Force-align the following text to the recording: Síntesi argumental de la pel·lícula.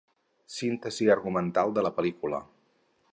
Síntesi 0.53 1.09
argumental 1.17 1.77
de 1.79 1.85
la 1.89 1.95
pel·lícula. 2.01 2.41